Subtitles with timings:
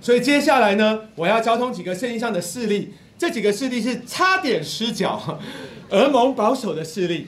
[0.00, 5.38] 所以接下来呢，我要交通几个圣经上的事例，这几个事例是差点失脚、
[5.90, 7.26] 而蒙保守的事例。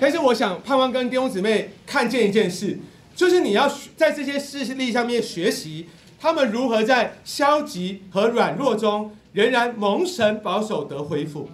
[0.00, 2.78] 但是我想盼望跟弟兄姊妹看见一件事，
[3.14, 5.86] 就是你要在这些事例上面学习，
[6.20, 11.48] 他们如何在消极和软弱中，仍然蒙神保守得恢复。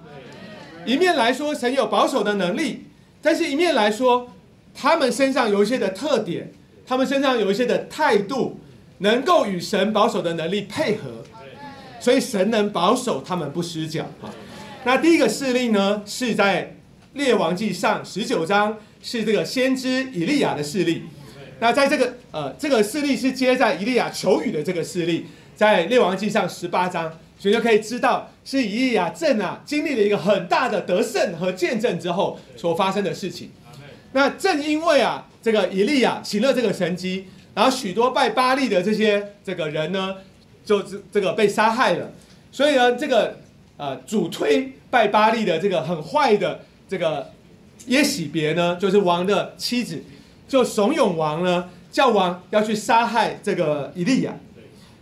[0.85, 2.87] 一面来说，神有保守的能力，
[3.21, 4.33] 但是一面来说，
[4.75, 6.53] 他们身上有一些的特点，
[6.85, 8.59] 他们身上有一些的态度，
[9.03, 11.23] 能够与神保守的能力配合，
[12.01, 14.31] 所以神能保守他们不失脚啊。
[14.85, 16.77] 那第一个事例呢，是在
[17.13, 21.03] 列王记上十九章，是这个先知以利亚的事例。
[21.61, 27.13] 那在这个呃这个事例是接在以利亚求雨的这个事例，在列王记上十八章。
[27.39, 33.51] 所以就可以知道，是以利亚正啊经历了一个很大的得胜和见证之后所发生的事情。
[34.13, 40.17] 那正因为啊，这个以利亚行了这个神迹，然后许多拜巴利的这些这个人呢，
[40.65, 42.11] 就这这个被杀害了。
[42.51, 43.39] 所以呢，这个
[43.77, 47.31] 呃主推拜巴利的这个很坏的这个
[47.87, 50.03] 耶喜别呢，就是王的妻子，
[50.49, 54.35] 就怂恿王呢，叫王要去杀害这个以利亚。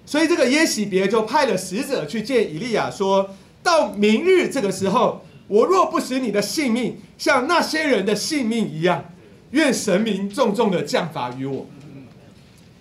[0.06, 3.30] 所以这个耶喜别就派了使者去见以利亚，说
[3.62, 9.04] 到明日这个时候，我若不使你的性命像那些人的性命一样，
[9.52, 11.66] 愿神明重重的降罚于我。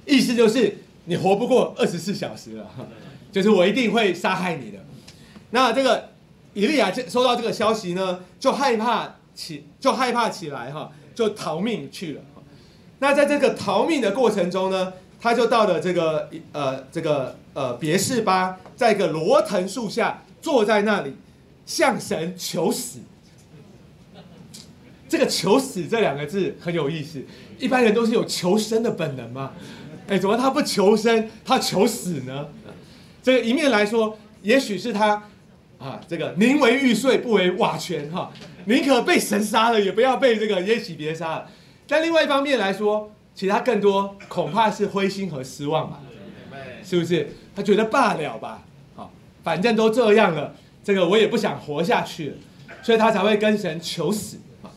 [0.10, 2.70] 意思就是你活不过二十四小时了，
[3.32, 4.80] 就是我一定会杀害你的。
[5.52, 6.10] 那这个
[6.54, 12.22] 以利亚收到这个消息呢，就害怕起，就害怕起来哈，就逃命去了。
[13.00, 14.94] 那在这个逃命的过程中呢？
[15.22, 21.14] 他就到了这个呃这个呃别士巴，在一个罗藤树下坐在那里，
[21.66, 23.00] 向神求死。
[25.10, 27.22] 这个“求死”这两个字很有意思，
[27.58, 29.52] 一般人都是有求生的本能嘛，
[30.10, 32.48] 哎，怎么他不求生，他求死呢？
[33.22, 35.24] 这个一面来说，也许是他
[35.78, 38.32] 啊，这个宁为玉碎不为瓦全哈，
[38.66, 41.48] 宁可被神杀了，也不要被这个耶喜别杀了。
[41.88, 46.00] 但另外一方面来说，其他更多恐怕是灰心和失望吧，
[46.84, 47.30] 是不是？
[47.56, 48.64] 他觉得罢了吧，
[48.96, 49.12] 好，
[49.44, 52.36] 反正都这样了，这个我也不想活下去，
[52.82, 54.72] 所以他才会跟神求死啊。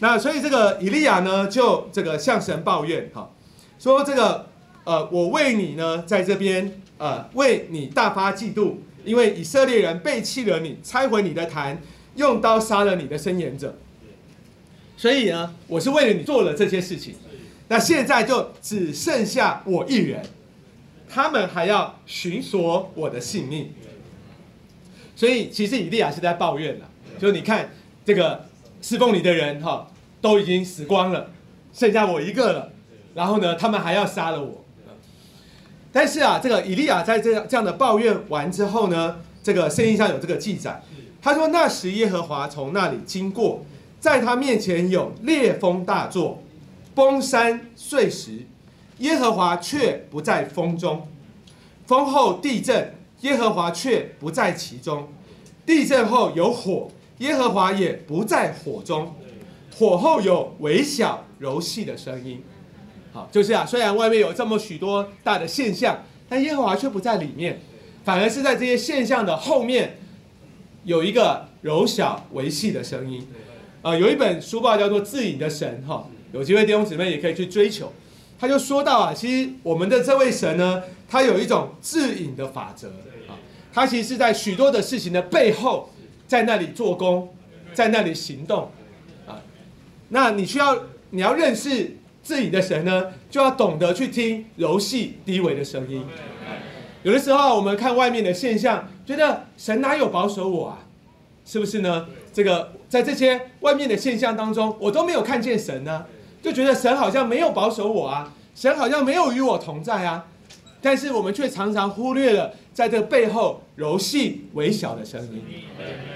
[0.00, 3.30] 那所以这个以利亚呢，就这个向神抱怨哈，
[3.78, 4.48] 说这个
[4.86, 8.74] 呃，我为你呢，在这边呃，为你大发嫉妒，
[9.04, 11.82] 因为以色列人背弃了你，拆毁你的坛，
[12.14, 13.76] 用刀杀了你的伸言者，
[14.96, 17.16] 所以呢，我是为了你做了这些事情。
[17.66, 20.24] 那现在就只剩下我一人，
[21.08, 23.72] 他们还要寻索我的性命，
[25.16, 26.88] 所以其实以利亚是在抱怨了，
[27.18, 27.70] 就你看
[28.04, 28.46] 这个
[28.80, 31.32] 侍奉你的人哈，都已经死光了，
[31.72, 32.70] 剩下我一个了，
[33.16, 34.62] 然后呢，他们还要杀了我。
[35.96, 40.82] 但是啊，这个以利亚在这样这样的抱怨完之后呢，这个圣经上有这个记载，
[41.22, 43.64] 他说那时耶和华从那里经过，
[43.98, 46.42] 在他面前有烈风大作。
[46.94, 48.44] 崩山碎石，
[48.98, 50.98] 耶和华却不在风中；
[51.86, 55.04] 风后地震，耶和华却不在其中；
[55.64, 56.90] 地震后有火，
[57.20, 59.14] 耶和华也不在火中；
[59.74, 62.42] 火后有微小柔细的声音。
[63.30, 67.60] 就是啊，虽然外面有这么许多大的现象，但耶和华却不在里面，
[68.04, 69.98] 反而是在这些现象的后面，
[70.84, 73.26] 有一个柔小维细的声音。
[73.82, 76.08] 啊，有一本书报叫做《自隐的神》哈。
[76.32, 77.92] 有机会弟兄姊妹也可以去追求。
[78.38, 82.88] 他就说到啊，其实我们的这位神呢，他有一种自隐的法则
[83.28, 83.38] 啊，
[83.72, 85.88] 他其实是在许多的事情的背后，
[86.26, 87.34] 在那里做工，
[87.72, 88.70] 在那里行动
[89.26, 89.40] 啊。
[90.08, 90.76] 那你需要
[91.10, 91.95] 你要认识
[92.26, 96.02] 自己的神呢，就要懂得去听柔细低微的声音。
[97.04, 100.80] 有的时候我们看外面的现象，觉得神哪有保守我啊？
[101.44, 102.08] 是不是呢？
[102.32, 106.04] 这个在这些外面的现象当中，我都没有看见神呢。
[106.42, 110.26] 就觉得神好像没有保守我啊，神好像没有与我同在啊，
[110.82, 115.44] 但是我们却常常忽略了在这背后柔细微小的声音。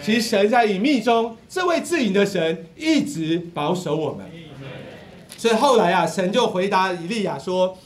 [0.03, 4.27] 其实神在隐秘中，这位自隐的神一直保守我们。
[5.41, 7.79] 所以后来啊，神就回答以利亚说：“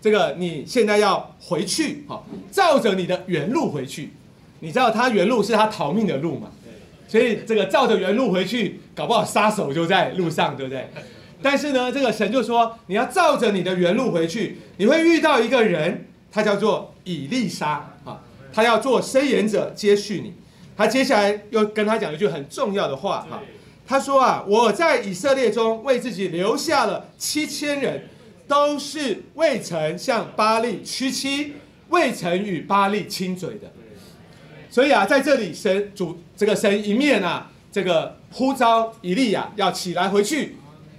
[0.00, 2.22] 这个你现在要回去，哈，
[2.52, 4.12] 照着你的原路回去。
[4.60, 6.52] 你知道他原路是他逃命的路嘛？
[7.08, 10.88] 所以这个照着原路回去，搞不好杀手就在路上，对不对？”
[11.42, 18.22] 但是呢，这个神就说，你要照着你的原路回去，你会遇到一个人，他叫做以利沙啊，
[18.52, 20.34] 他要做伸延者接续你。
[20.76, 23.42] 他接下来又跟他讲一句很重要的话哈，
[23.90, 28.08] 他说啊，我在以色列中为自己留下了七千人，
[28.46, 31.54] 都是未曾向巴利屈膝，
[31.88, 33.68] 未曾与巴利亲嘴的。
[34.70, 40.54] 所以啊，在这里神主这个神一面啊，这个呼召以利亚要起来回去，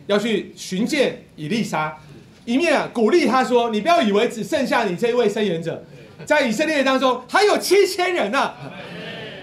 [0.08, 1.98] 要去寻见以利沙，
[2.44, 5.82] 一面啊鼓励他说：“你不要以为只剩下你这一位伸言者，
[6.26, 8.52] 在以色列当中还有七千人呢。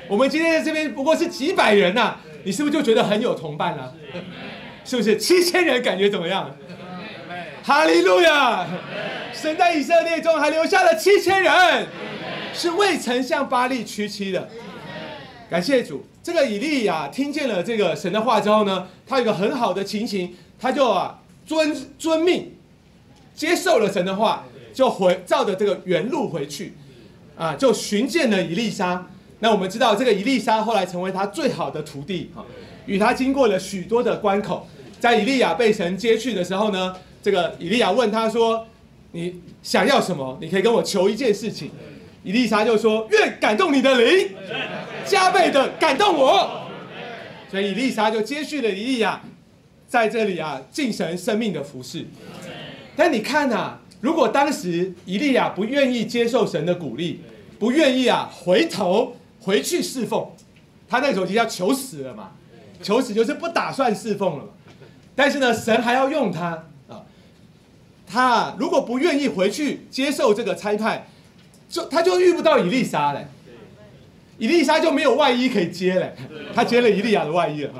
[0.06, 2.16] 我们今天在这边不过是几百人呐，
[2.48, 3.92] 你是不是就觉得很有同伴了？
[4.82, 6.56] 是不是七千人感觉怎么样？
[7.62, 8.66] 哈利路亚！
[9.34, 11.86] 神在以色列中还留下了七千人。”
[12.54, 14.48] 是未曾向巴利屈膝的，
[15.50, 16.06] 感谢主。
[16.22, 22.56] 这个以利亚听见了这个神的话之后呢，他有个很好的情形，他就啊遵遵命，
[23.34, 26.72] 接受了神的话，就回照着这个原路回去，
[27.36, 29.06] 啊，就寻见了以利沙。
[29.40, 32.44] 那我们知道，这个以利沙后来成为他最好的徒弟，哈，
[32.86, 34.66] 与他经过了许多的关口。
[34.98, 38.66] 在以利亚被神接去的时候呢，这个以利亚问他说
[39.12, 40.36] ：“你想要什么？
[40.40, 41.70] 你可以跟我求一件事情。”
[42.24, 44.30] 伊丽莎就说：“愿感动你的灵，
[45.04, 46.68] 加倍的感动我。”
[47.48, 49.22] 所以伊丽莎就接续了以利亚
[49.86, 52.04] 在这里啊敬神生命的服饰。
[52.96, 57.20] 但你看呐，如果当时以利亚不愿意接受神的鼓励，
[57.58, 59.16] 不愿意啊回头
[59.48, 60.28] 回去侍奉，
[60.86, 62.32] 他那时候就要求死了嘛。
[62.82, 64.50] 求死就是不打算侍奉了嘛。
[65.16, 67.02] 但是呢，神还要用他啊。
[68.06, 71.08] 他如果不愿意回去接受这个差派。
[71.70, 73.26] 就他就遇不到以丽莎嘞，
[74.38, 76.14] 以丽莎就没有外衣可以接嘞，
[76.54, 77.70] 他接了以利亚的外衣了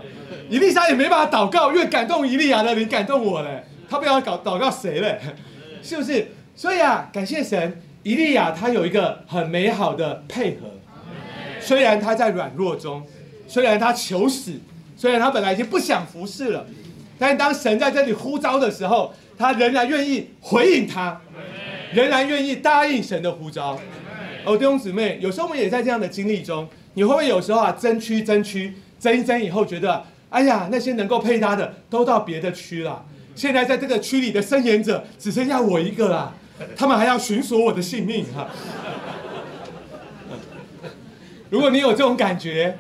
[0.51, 5.19] 伊，丽莎也没办法祷告，因为感动以利亚的，你感动我嘞，他不知道祷祷告谁嘞，
[5.83, 6.33] 是不是？
[6.55, 10.67] 所以啊，感谢神，以利亚他有一个很美好的配合，
[11.69, 13.07] 虽然他在软弱中，
[13.47, 14.59] 虽然他求死，
[14.97, 16.65] 虽然他本来已经不想服侍了，
[17.19, 21.21] 但当神在这里呼召的时候，他仍然愿意回应他。
[21.93, 23.79] 仍然愿意答应神的呼召，
[24.47, 33.05] 哦，弟兄姊妹，有时候我们也在这样的经历中，你会不会有时候啊争区争区争一争以后，觉得哎呀，那些能够配搭的都到别的区了，
[33.35, 36.35] 现在在这个区里的伸言者只剩下我一个了，
[36.75, 38.49] 他们还要寻索我的性命哈。
[41.51, 42.79] 如果你有这种感觉，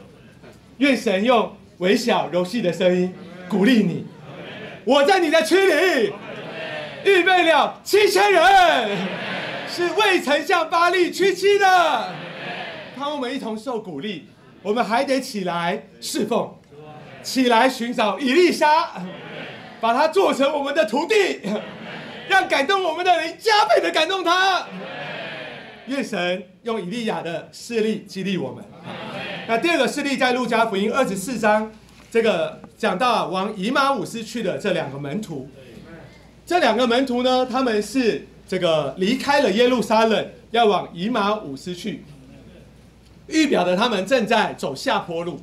[0.79, 3.15] 愿神用微小柔细的声音
[3.49, 4.06] 鼓励你，
[4.85, 6.12] 我在你的区里。
[7.05, 8.99] 预备了七千人，
[9.69, 12.12] 是未曾向巴利屈膝的。
[12.99, 14.26] 让我们一同受鼓励，
[14.62, 16.53] 我们还得起来侍奉，
[17.23, 18.91] 起来寻找以利沙，
[19.81, 21.41] 把他做成我们的徒弟，
[22.29, 24.67] 让感动我们的人加倍的感动他。
[25.88, 28.62] 愿神用以利亚的势力激励我们。
[29.46, 31.73] 那第二个势力在路加福音二十四章，
[32.11, 35.49] 这个讲到往以马五斯去的这两个门徒。
[36.46, 42.05] 这两个门徒呢，他们是这个离开了耶路撒冷，要往以马五斯去，
[43.26, 45.40] 预表的他们正在走下坡路，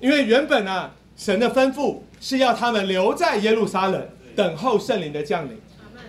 [0.00, 5.56] 因为原本啊，神的吩咐是要他们留在耶路撒冷等候圣灵的降临，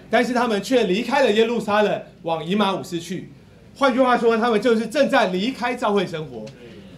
[0.10, 3.32] 但是他们却离开了耶路撒冷，往以马五斯去。
[3.76, 6.46] 换句话说，他们就是正在离开教会生活，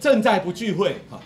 [0.00, 1.20] 正在不聚会哈。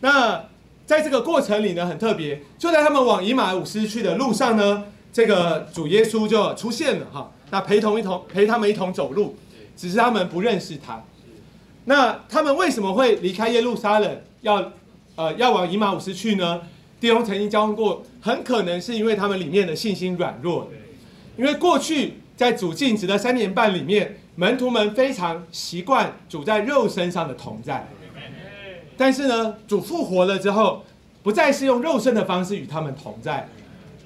[0.00, 0.44] 那
[0.86, 4.84] 在这个过程里呢，很特别，就在他们往以马五斯去的路上呢。
[5.12, 9.34] 这个主耶稣就出现了哈，那陪同一同陪他们一同走路，
[9.76, 11.02] 只是他们不认识他。
[11.86, 14.72] 那他们为什么会离开耶路撒冷，要
[15.16, 16.60] 呃要往以马五斯去呢？
[17.00, 20.70] 弟兄曾经交通过，很可能是因为他们里面的信心软弱
[21.36, 27.86] 因为过去在主禁止的三年半里面，门徒们非常习惯主在肉身上的同在，
[28.96, 30.82] 但是呢，主复活了之后，
[31.22, 33.46] 不再是用肉身的方式与他们同在。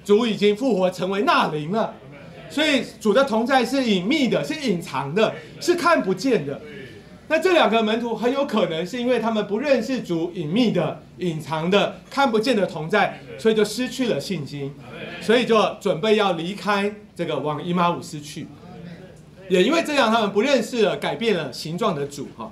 [0.05, 1.95] 主已经复活，成为纳灵了，
[2.51, 6.61] 所以主的同在是隐秘的，是隐藏的，是看不见的。
[7.29, 14.73] 那这两个门徒很有可能是因为他们不认识主隐秘的、隐藏的、看不见的同在，所以就失去了信心，
[15.21, 18.47] 所以就准备要离开这个往伊马五斯去。
[19.49, 22.51] 也因为这样，他们不认识了改变了形状的主哈。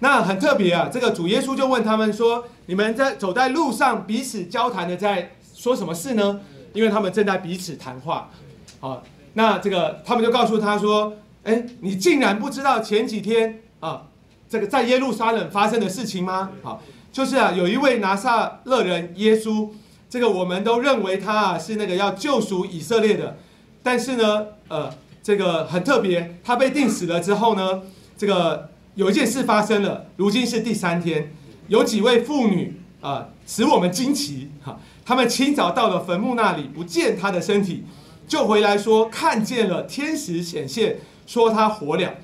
[0.00, 6.40] 那很特别啊，这个主耶稣就问他们说：“你们在走在路上彼此交谈的，在说什么事呢？”
[6.72, 8.30] 因为他们正在彼此谈话，
[8.78, 9.02] 好，
[9.34, 14.06] 那这个他们就告诉他说：“哎，你竟然不知道前几天啊，
[14.48, 16.50] 这个在耶路撒冷发生的事情吗？
[16.62, 16.82] 好，
[17.12, 19.70] 就是啊，有一位拿撒勒人耶稣，
[20.08, 23.36] 这个我们都认为他啊是那个要救赎以色列的，
[23.82, 27.82] 但是呢，呃，这个很特别，他被钉死了之后呢，
[28.16, 31.32] 这个有一件事发生了，如今是第三天，
[31.68, 37.82] 有几位妇女啊，使我们惊奇，哈。”他们清早到了坟墓那里，不见他的身体，
[38.28, 42.14] 就回来说看见了天使显现，说他活了。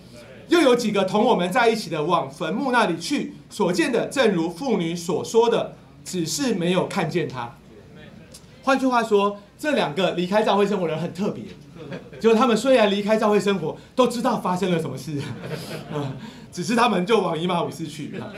[0.49, 5.75] 又有几个同我们在一起的往坟墓那里去，所见的正如妇女所说的，
[6.05, 7.57] 只是没有看见他。
[8.63, 11.45] 换句话说，这两个离开教会生活的人很特别，
[12.21, 15.21] 就是他们虽然离开教会生活，都知道发生了什么事，
[16.53, 18.19] 只是他们就往伊玛五斯去。
[18.19, 18.33] 啊，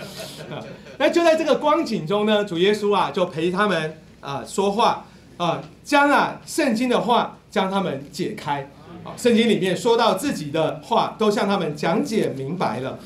[0.99, 8.71] 那就在这个光景中呢，主耶稣啊就陪他们啊说话啊，将啊圣经的话将他们解开。
[9.17, 12.99] 圣经里面说到自己的话，都向他们讲解明白了。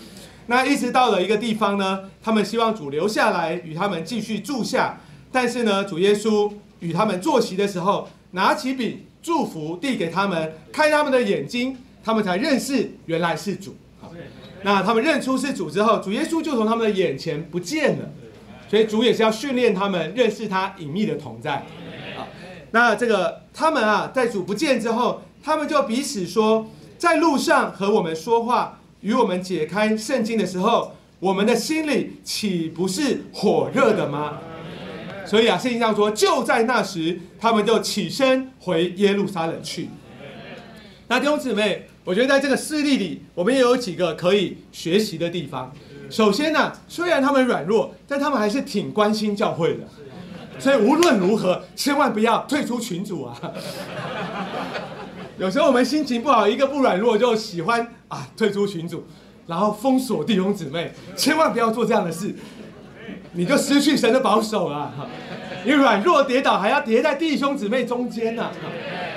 [0.46, 5.00] 那一直到了一个地方呢，他们希望主留下来与他们继续住下。
[5.30, 13.76] 但是呢，主耶稣与他们坐席的时候，拿起笔祝福递给他们，开他们的眼睛，他们才认识原来是主。
[14.62, 18.10] 那他们认出是主之后，主耶稣就从他们的眼前不见了。
[18.68, 21.52] 所以主也是要训练他们认识他隐秘的同在。
[22.18, 22.26] 啊，
[22.72, 25.22] 那这个他们啊，在主不见之后。
[25.42, 34.38] 他们就彼此说，在路上和我们说话，与我们解开圣经的时候，我们的心里岂不是火热的吗？
[35.26, 39.88] 所以啊，圣经上说，就在那时，他们就起身回耶路撒冷去。
[41.08, 45.72] 那弟兄姊妹，我觉得在这个事例里，我们也有几个可以学习的地方。
[46.08, 49.80] 首先呢，虽然他们软弱，但他们还是挺关心教会的。
[50.58, 53.36] 所以无论如何，千万不要退出群组啊。
[55.42, 59.04] 有时候我们心情不好，一个不软弱就喜欢啊退出群组，
[59.48, 62.32] 然后封锁弟兄姊妹，千万不要做这样的事，
[63.32, 64.94] 你就失去神的保守了。
[65.64, 68.52] 你软弱跌倒还要跌在弟兄姊妹中间呢，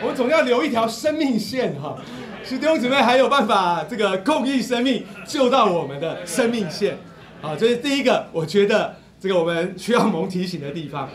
[0.02, 1.96] 我们总要留一条生命线哈，
[2.44, 6.98] 使弟兄姊妹还有办法这个共益生命，救到我们的生命线。
[7.40, 11.08] 啊，这是第一个，我觉得这个我们需要蒙提醒的地方。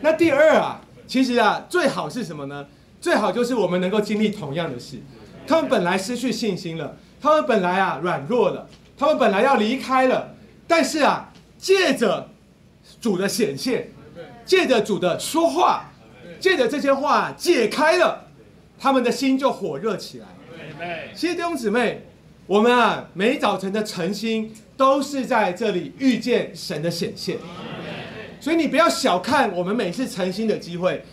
[0.00, 2.66] 那第二啊，其实啊，最好是什么呢？
[3.00, 4.98] 最好就是我们能够经历同样的事，
[5.46, 10.34] 他们本来失去信心了，他们本来啊软弱了，他们本来要离开了，
[10.66, 12.28] 但是啊借着
[13.00, 13.90] 主的显现，
[14.44, 15.92] 借着主的说话，
[16.40, 18.26] 借着这些话解开了，
[18.78, 20.26] 他们的心就火热起来。
[21.14, 22.02] 其实弟兄姊妹，
[22.46, 27.38] 我们啊每早晨的晨星都是在这里遇见神的显现，
[28.40, 31.04] 所以你不要小看我们每次晨星的机会。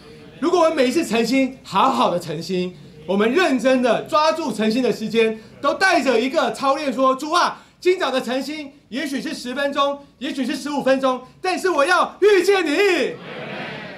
[0.46, 13.16] 如果我们每一次诚心，好好的诚心，我们认真的抓住诚心的时间，都带着一个操练，说主啊，今早的诚心，也许是十分钟，也许是十五分钟，但是我要遇见你，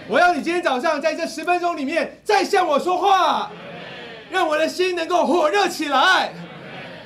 [0.08, 3.52] 我要你今天早上在这十分钟里面再向我说话，
[4.32, 6.32] 让我的心能够火热起来。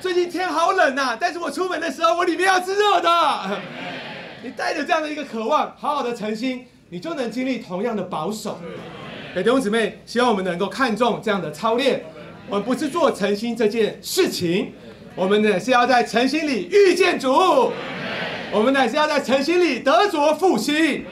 [0.00, 3.60] 最近天好冷呐，但是我出门的时候，我里面要是热的。
[4.44, 8.60] 你带着这样的一个渴望，好好的诚心，你就能经历同样的保守。
[9.40, 12.02] 弟兄姊妹，希望我们能够看重这样的操练。
[12.50, 14.72] 我们不是做诚心这件事情，
[15.14, 17.32] 我们呢是要在诚心里遇见主，
[18.52, 21.04] 我们呢是要在诚心里得着复兴。